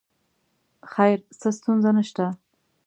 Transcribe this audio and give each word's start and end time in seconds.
خیر 0.93 1.19
څه 1.39 1.47
ستونزه 1.57 1.89
نه 1.97 2.03
شته. 2.09 2.25